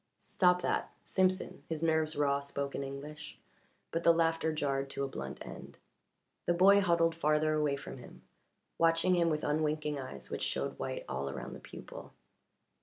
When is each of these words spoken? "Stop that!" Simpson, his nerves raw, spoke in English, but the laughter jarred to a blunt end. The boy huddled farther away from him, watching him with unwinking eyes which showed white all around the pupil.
"Stop 0.17 0.63
that!" 0.63 0.89
Simpson, 1.03 1.61
his 1.69 1.83
nerves 1.83 2.15
raw, 2.15 2.39
spoke 2.39 2.73
in 2.73 2.83
English, 2.83 3.37
but 3.91 4.01
the 4.03 4.11
laughter 4.11 4.51
jarred 4.51 4.89
to 4.89 5.03
a 5.03 5.07
blunt 5.07 5.37
end. 5.45 5.77
The 6.47 6.55
boy 6.55 6.81
huddled 6.81 7.13
farther 7.13 7.53
away 7.53 7.75
from 7.75 7.99
him, 7.99 8.23
watching 8.79 9.13
him 9.13 9.29
with 9.29 9.43
unwinking 9.43 9.99
eyes 9.99 10.31
which 10.31 10.41
showed 10.41 10.79
white 10.79 11.05
all 11.07 11.29
around 11.29 11.53
the 11.53 11.59
pupil. 11.59 12.13